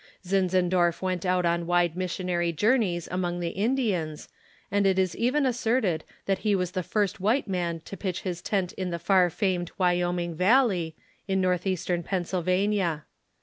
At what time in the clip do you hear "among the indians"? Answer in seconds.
3.11-4.29